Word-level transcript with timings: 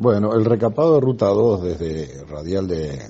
Bueno, 0.00 0.32
el 0.32 0.44
recapado 0.44 0.94
de 0.94 1.00
Ruta 1.00 1.26
2 1.26 1.62
desde 1.64 2.24
Radial 2.26 2.68
de, 2.68 3.00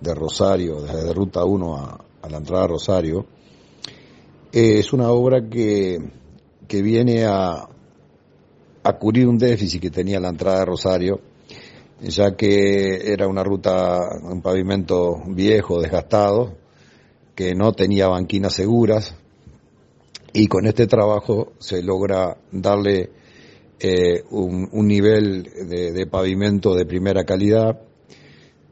de 0.00 0.14
Rosario, 0.14 0.80
desde 0.80 1.14
Ruta 1.14 1.44
1 1.44 1.76
a, 1.76 2.28
la 2.28 2.38
entrada 2.38 2.64
a 2.64 2.66
Rosario, 2.66 3.24
eh, 4.50 4.80
es 4.80 4.92
una 4.92 5.10
obra 5.10 5.48
que, 5.48 5.96
que 6.66 6.82
viene 6.82 7.24
a, 7.24 7.68
a 8.82 8.98
cubrir 8.98 9.28
un 9.28 9.38
déficit 9.38 9.80
que 9.80 9.90
tenía 9.90 10.18
la 10.18 10.30
entrada 10.30 10.58
de 10.58 10.64
Rosario, 10.64 11.20
ya 12.00 12.34
que 12.34 13.12
era 13.12 13.28
una 13.28 13.44
ruta, 13.44 14.00
un 14.20 14.42
pavimento 14.42 15.22
viejo, 15.24 15.80
desgastado, 15.80 16.56
que 17.36 17.54
no 17.54 17.74
tenía 17.74 18.08
banquinas 18.08 18.54
seguras, 18.54 19.14
y 20.32 20.48
con 20.48 20.66
este 20.66 20.88
trabajo 20.88 21.52
se 21.60 21.80
logra 21.80 22.38
darle 22.50 23.12
eh, 23.80 24.24
un, 24.30 24.68
un, 24.72 24.86
nivel 24.86 25.44
de, 25.68 25.92
de, 25.92 26.06
pavimento 26.06 26.74
de 26.74 26.84
primera 26.84 27.24
calidad, 27.24 27.80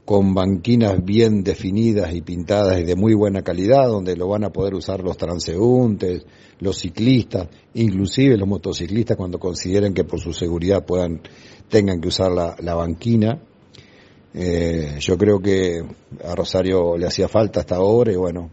con 0.05 0.35
banquinas 0.35 1.05
bien 1.05 1.43
definidas 1.43 2.15
y 2.15 2.23
pintadas 2.23 2.79
y 2.81 2.85
de 2.85 2.95
muy 2.95 3.15
buena 3.15 3.43
calidad, 3.43 3.89
donde 3.89 4.17
lo 4.17 4.29
van 4.29 4.45
a 4.45 4.51
poder 4.51 4.75
usar 4.75 5.03
los 5.03 5.17
transeúntes, 5.17 6.25
los 6.61 6.79
ciclistas, 6.79 7.49
inclusive 7.75 8.37
los 8.37 8.49
motociclistas 8.49 9.17
cuando 9.17 9.39
consideren 9.39 9.95
que 9.95 10.05
por 10.05 10.21
su 10.21 10.33
seguridad 10.33 10.85
puedan, 10.85 11.21
tengan 11.69 12.01
que 12.01 12.09
usar 12.09 12.31
la, 12.31 12.57
la 12.61 12.75
banquina. 12.75 13.43
Eh, 14.33 14.97
yo 15.01 15.17
creo 15.17 15.41
que 15.41 15.83
a 16.25 16.35
Rosario 16.35 16.97
le 16.97 17.07
hacía 17.07 17.27
falta 17.27 17.61
esta 17.61 17.81
obra 17.81 18.13
y 18.13 18.17
bueno, 18.17 18.51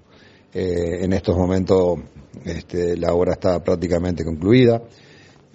eh, 0.53 1.03
en 1.03 1.13
estos 1.13 1.35
momentos 1.37 1.99
este, 2.45 2.97
la 2.97 3.13
obra 3.13 3.33
está 3.33 3.63
prácticamente 3.63 4.23
concluida. 4.23 4.81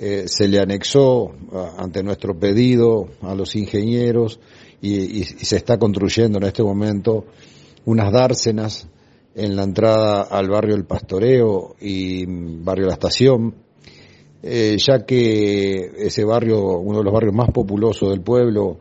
Eh, 0.01 0.29
se 0.29 0.47
le 0.47 0.61
anexó 0.61 1.33
ante 1.77 2.05
nuestro 2.05 2.39
pedido 2.39 3.09
a 3.20 3.34
los 3.34 3.56
ingenieros 3.56 4.39
y, 4.80 5.25
se 5.25 5.56
está 5.56 5.77
construyendo 5.77 6.39
en 6.39 6.45
este 6.45 6.62
momento 6.62 7.25
unas 7.84 8.12
dársenas 8.12 8.87
en 9.34 9.56
la 9.56 9.64
entrada 9.64 10.22
al 10.22 10.48
barrio 10.48 10.77
El 10.77 10.84
Pastoreo 10.84 11.75
y 11.81 12.25
barrio 12.27 12.87
La 12.87 12.92
Estación, 12.92 13.55
eh, 14.42 14.77
ya 14.78 15.05
que 15.05 15.91
ese 15.98 16.25
barrio, 16.25 16.78
uno 16.78 16.98
de 16.98 17.05
los 17.05 17.12
barrios 17.12 17.34
más 17.34 17.50
populosos 17.50 18.11
del 18.11 18.20
pueblo, 18.20 18.78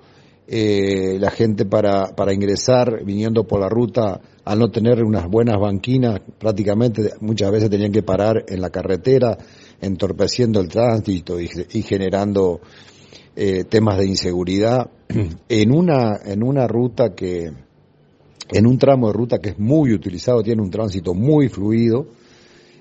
eh, 0.48 1.18
la 1.20 1.32
gente 1.32 1.66
para, 1.66 2.16
para 2.16 2.34
ingresar 2.34 3.04
viniendo 3.04 3.46
por 3.46 3.60
la 3.60 3.70
ruta, 3.70 4.22
al 4.48 4.60
no 4.60 4.72
tener 4.72 5.04
unas 5.04 5.28
buenas 5.28 5.60
banquinas, 5.60 6.22
prácticamente 6.40 7.12
muchas 7.20 7.52
veces 7.52 7.70
tenían 7.70 7.92
que 7.92 8.02
parar 8.02 8.46
en 8.48 8.62
la 8.62 8.70
carretera, 8.70 9.38
entorpeciendo 9.82 10.62
el 10.62 10.70
tránsito 10.70 11.38
y, 11.38 11.50
generando 11.82 12.62
eh, 13.36 13.66
temas 13.66 13.98
de 13.98 14.06
inseguridad 14.08 14.90
en 15.50 15.72
una, 15.74 16.20
en 16.24 16.44
una 16.44 16.66
ruta 16.66 17.14
que, 17.14 17.52
en 18.50 18.66
un 18.66 18.78
tramo 18.78 19.08
de 19.08 19.14
ruta 19.14 19.40
que 19.40 19.50
es 19.50 19.60
muy 19.60 19.92
utilizado, 19.94 20.42
tiene 20.42 20.62
un 20.62 20.72
tránsito 20.72 21.14
muy 21.14 21.50
fluido. 21.50 22.08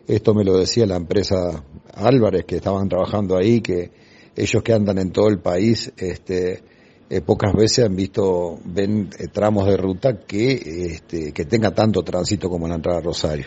Esto 0.06 0.34
me 0.34 0.44
lo 0.44 0.56
decía 0.56 0.86
la 0.86 0.94
empresa 0.94 1.64
Álvarez, 1.94 2.44
que 2.44 2.56
estaban 2.56 2.88
trabajando 2.88 3.36
ahí, 3.36 3.60
que 3.60 3.90
ellos 4.36 4.62
que 4.62 4.72
andan 4.72 4.98
en 4.98 5.10
todo 5.10 5.26
el 5.30 5.40
país, 5.40 5.92
este, 5.96 6.62
eh, 7.08 7.20
pocas 7.20 7.52
veces 7.52 7.84
han 7.84 7.94
visto, 7.94 8.58
ven 8.64 9.10
eh, 9.18 9.28
tramos 9.28 9.66
de 9.66 9.76
ruta 9.76 10.18
que, 10.18 10.52
este, 10.94 11.32
que 11.32 11.44
tenga 11.44 11.72
tanto 11.72 12.02
tránsito 12.02 12.48
como 12.48 12.66
en 12.66 12.70
la 12.70 12.76
entrada 12.76 12.98
a 12.98 13.02
Rosario. 13.02 13.46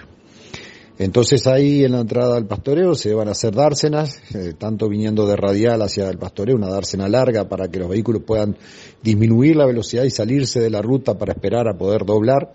Entonces 0.97 1.47
ahí 1.47 1.85
en 1.85 1.93
la 1.93 2.01
entrada 2.01 2.35
al 2.35 2.45
pastoreo 2.45 2.93
se 2.93 3.13
van 3.13 3.29
a 3.29 3.31
hacer 3.31 3.55
dársenas, 3.55 4.21
eh, 4.35 4.53
tanto 4.57 4.89
viniendo 4.89 5.25
de 5.25 5.37
radial 5.37 5.81
hacia 5.81 6.09
el 6.09 6.17
pastoreo, 6.17 6.57
una 6.57 6.67
dársena 6.67 7.07
larga 7.07 7.47
para 7.47 7.69
que 7.69 7.79
los 7.79 7.87
vehículos 7.87 8.23
puedan 8.25 8.57
disminuir 9.01 9.55
la 9.55 9.65
velocidad 9.65 10.03
y 10.03 10.09
salirse 10.09 10.59
de 10.59 10.69
la 10.69 10.81
ruta 10.81 11.17
para 11.17 11.31
esperar 11.31 11.69
a 11.69 11.77
poder 11.77 12.05
doblar. 12.05 12.51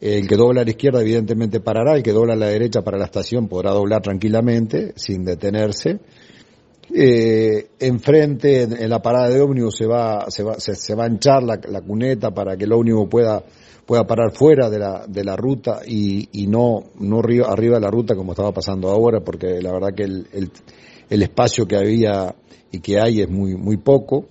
El 0.00 0.28
que 0.28 0.36
dobla 0.36 0.60
a 0.60 0.64
la 0.64 0.70
izquierda 0.70 1.00
evidentemente 1.00 1.58
parará, 1.58 1.96
el 1.96 2.04
que 2.04 2.12
dobla 2.12 2.34
a 2.34 2.36
la 2.36 2.46
derecha 2.46 2.82
para 2.82 2.98
la 2.98 3.06
estación 3.06 3.48
podrá 3.48 3.72
doblar 3.72 4.02
tranquilamente, 4.02 4.92
sin 4.94 5.24
detenerse. 5.24 5.98
Eh, 6.94 7.70
enfrente, 7.80 8.62
en, 8.62 8.88
la 8.88 9.02
parada 9.02 9.28
de 9.28 9.40
ómnibus 9.40 9.76
se 9.76 9.86
va, 9.86 10.26
se 10.30 10.42
va, 10.42 10.58
se, 10.60 10.74
se 10.76 10.94
va 10.94 11.04
a 11.04 11.08
hinchar 11.08 11.42
la, 11.42 11.60
la, 11.68 11.80
cuneta 11.80 12.30
para 12.30 12.56
que 12.56 12.64
el 12.64 12.72
ómnibus 12.72 13.08
pueda, 13.08 13.42
pueda 13.84 14.04
parar 14.06 14.32
fuera 14.32 14.70
de 14.70 14.78
la, 14.78 15.04
de 15.06 15.24
la 15.24 15.36
ruta 15.36 15.80
y, 15.86 16.28
y 16.32 16.46
no, 16.46 16.84
no 17.00 17.18
arriba, 17.18 17.48
arriba 17.50 17.76
de 17.76 17.80
la 17.80 17.90
ruta 17.90 18.14
como 18.14 18.32
estaba 18.32 18.52
pasando 18.52 18.88
ahora, 18.88 19.20
porque 19.20 19.60
la 19.60 19.72
verdad 19.72 19.94
que 19.94 20.04
el, 20.04 20.28
el, 20.32 20.50
el 21.10 21.22
espacio 21.22 21.66
que 21.66 21.76
había 21.76 22.34
y 22.70 22.80
que 22.80 23.00
hay 23.00 23.20
es 23.20 23.28
muy, 23.28 23.56
muy 23.56 23.76
poco. 23.76 24.26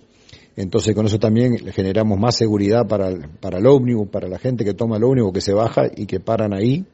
Entonces 0.55 0.95
con 0.95 1.05
eso 1.05 1.19
también 1.19 1.57
generamos 1.73 2.17
más 2.17 2.37
seguridad 2.37 2.87
para 2.87 3.09
el, 3.09 3.27
para 3.41 3.57
el 3.57 3.67
ómnibus, 3.67 4.07
para 4.07 4.29
la 4.29 4.39
gente 4.39 4.63
que 4.63 4.73
toma 4.73 4.97
el 4.97 5.03
ómnibus, 5.03 5.33
que 5.33 5.41
se 5.41 5.53
baja 5.53 5.83
y 5.93 6.05
que 6.05 6.21
paran 6.21 6.53
ahí. 6.53 6.85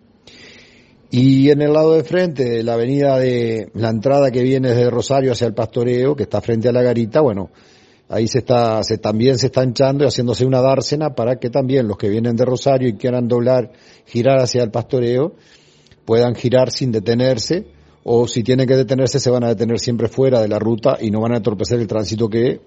Y 1.14 1.50
en 1.50 1.62
el 1.62 1.74
lado 1.74 1.96
de 1.96 2.06
frente, 2.06 2.64
la 2.64 2.76
avenida 2.76 3.20
de 3.20 3.70
la 3.74 3.90
entrada 3.90 4.32
que 4.32 4.44
viene 4.44 4.70
desde 4.70 4.90
Rosario 4.90 5.34
hacia 5.34 5.46
el 5.46 5.54
Pastoreo, 5.54 6.16
que 6.16 6.24
está 6.24 6.40
frente 6.40 6.70
a 6.70 6.72
la 6.72 6.82
garita, 6.82 7.20
bueno, 7.20 7.50
ahí 8.08 8.30
se 8.30 8.40
está, 8.40 8.82
se, 8.82 8.98
también 8.98 9.38
se 9.38 9.48
está 9.48 9.62
hinchando 9.62 10.06
y 10.06 10.08
haciéndose 10.08 10.46
una 10.46 10.62
dársena 10.62 11.14
para 11.14 11.36
que 11.36 11.50
también 11.50 11.90
los 11.90 11.98
que 11.98 12.08
vienen 12.08 12.38
de 12.38 12.46
Rosario 12.46 12.88
y 12.88 12.94
quieran 12.94 13.28
doblar, 13.28 13.74
girar 14.06 14.40
hacia 14.40 14.64
el 14.64 14.72
Pastoreo, 14.72 15.34
puedan 16.06 16.34
girar 16.34 16.72
sin 16.72 16.94
detenerse, 16.94 17.66
o 18.06 18.26
si 18.26 18.42
tienen 18.42 18.66
que 18.66 18.78
detenerse 18.78 19.20
se 19.20 19.30
van 19.30 19.44
a 19.44 19.50
detener 19.50 19.80
siempre 19.80 20.08
fuera 20.08 20.40
de 20.40 20.48
la 20.48 20.60
ruta 20.60 20.98
y 21.02 21.12
no 21.12 21.20
van 21.20 21.34
a 21.34 21.38
entorpecer 21.38 21.78
el 21.82 21.88
tránsito 21.88 22.30
que, 22.30 22.62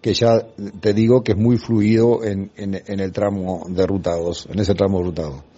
que 0.00 0.14
ya 0.14 0.44
te 0.80 0.92
digo 0.92 1.22
que 1.22 1.32
es 1.32 1.38
muy 1.38 1.58
fluido 1.58 2.24
en, 2.24 2.50
en, 2.56 2.74
en 2.74 2.98
el 2.98 3.12
tramo 3.12 3.66
de 3.68 3.86
ruta 3.86 4.16
2, 4.16 4.48
en 4.52 4.58
ese 4.58 4.74
tramo 4.74 4.98
de 4.98 5.04
ruta 5.04 5.22
2. 5.22 5.53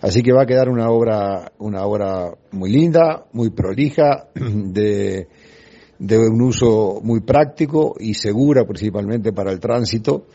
Así 0.00 0.22
que 0.22 0.32
va 0.32 0.42
a 0.42 0.46
quedar 0.46 0.68
una 0.68 0.90
obra, 0.90 1.52
una 1.58 1.84
obra 1.86 2.30
muy 2.52 2.70
linda, 2.70 3.26
muy 3.32 3.50
prolija, 3.50 4.28
de, 4.34 5.26
un 5.98 6.42
uso 6.42 7.00
muy 7.02 7.20
práctico 7.20 7.94
y 7.98 8.14
segura 8.14 8.64
principalmente 8.66 9.32
para 9.32 9.52
el 9.52 9.58
tránsito. 9.58 10.26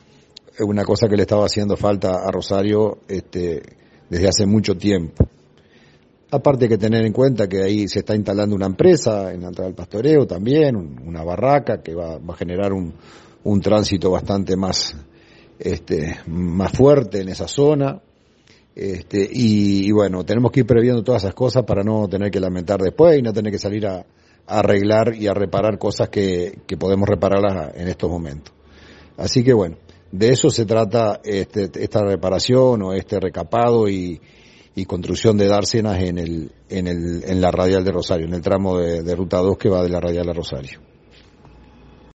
Una 0.60 0.84
cosa 0.84 1.08
que 1.08 1.16
le 1.16 1.24
estaba 1.24 1.46
haciendo 1.46 1.78
falta 1.78 2.10
a 2.26 2.32
Rosario 2.32 3.00
este, 3.08 3.62
desde 4.10 4.28
hace 4.28 4.46
mucho 4.46 4.76
tiempo. 4.76 5.28
Aparte 6.32 6.68
que 6.68 6.78
tener 6.78 7.06
en 7.06 7.14
cuenta 7.14 7.48
que 7.48 7.62
ahí 7.62 7.88
se 7.88 8.00
está 8.00 8.16
instalando 8.16 8.56
una 8.56 8.66
empresa 8.66 9.32
en 9.32 9.42
la 9.42 9.50
entrada 9.50 9.68
del 9.68 9.76
pastoreo 9.76 10.26
también, 10.26 10.76
una 10.76 11.24
barraca 11.24 11.82
que 11.82 11.94
va, 11.94 12.18
va 12.18 12.34
a 12.34 12.38
generar 12.38 12.74
un, 12.74 12.94
un 13.44 13.62
tránsito 13.62 14.10
bastante 14.12 14.56
más, 14.56 14.96
este, 15.60 16.20
más 16.28 16.72
fuerte 16.72 17.22
en 17.22 17.30
esa 17.30 17.48
zona 17.48 18.02
este, 18.76 19.30
y, 19.32 19.88
y, 19.88 19.92
bueno, 19.92 20.24
tenemos 20.24 20.52
que 20.52 20.62
ir 20.62 20.66
previendo 20.66 21.04
todas 21.04 21.24
esas 21.24 21.36
cosas 21.36 21.64
para 21.64 21.84
no 21.84 22.08
tener 22.08 22.32
que 22.32 22.40
lamentar 22.40 22.80
después 22.80 23.20
y 23.20 23.22
no 23.22 23.34
tener 23.34 23.52
que 23.52 23.60
salir 23.60 23.86
a, 23.86 24.06
arreglar 24.48 25.16
y 25.16 25.28
a 25.28 25.34
reparar 25.34 25.78
cosas 25.78 26.10
que, 26.10 26.60
que, 26.68 26.78
podemos 26.78 27.08
repararlas 27.08 27.76
en 27.76 27.88
estos 27.88 28.10
momentos. 28.10 28.54
Así 29.18 29.44
que 29.44 29.54
bueno, 29.54 29.78
de 30.12 30.30
eso 30.30 30.50
se 30.50 30.66
trata 30.66 31.22
este, 31.24 31.70
esta 31.76 32.04
reparación 32.04 32.82
o 32.82 32.94
este 32.94 33.20
recapado 33.20 33.88
y, 33.88 34.20
y 34.76 34.86
construcción 34.86 35.38
de 35.38 35.48
dársenas 35.48 36.02
en, 36.02 36.18
el, 36.18 36.52
en, 36.70 36.88
el, 36.88 37.24
en 37.26 37.42
la 37.42 37.52
radial 37.52 37.84
de 37.84 37.92
Rosario, 37.92 38.26
en 38.26 38.34
el 38.34 38.42
tramo 38.42 38.78
de, 38.78 39.04
de 39.04 39.16
Ruta 39.16 39.38
2 39.38 39.58
que 39.58 39.70
va 39.70 39.84
de 39.84 39.90
la 39.90 40.00
radial 40.00 40.30
a 40.30 40.34
Rosario. 40.34 40.91